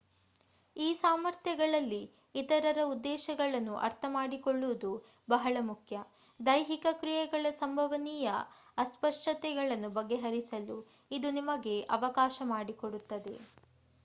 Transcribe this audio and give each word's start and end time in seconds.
ಈ 0.75 0.93
ಸಾಮರ್ಥ್ಯಗಳಲ್ಲಿ 0.99 1.99
ಇತರರ 2.35 2.79
ಉದ್ದೇಶವನ್ನು 2.87 3.75
ಅರ್ಥಮಾಡಿಕೊಳ್ಳುವುದು 3.79 4.91
ಬಹಳ 5.29 5.57
ಮುಖ್ಯ 5.61 5.99
ದೈಹಿಕ 6.39 6.93
ಕ್ರಿಯೆಗಳ 6.95 7.51
ಸಂಭವನೀಯ 7.59 8.31
ಅಸ್ಪಷ್ಟತೆಗಳನ್ನು 8.77 9.91
ಬಗೆಹರಿಸಲು 9.97 10.79
ಇದು 11.11 11.31
ನಮಗೆ 11.39 11.75
ಅವಕಾಶ 11.97 12.41
ಮಾಡಿಕೊಡುತ್ತದೆ 12.49 13.35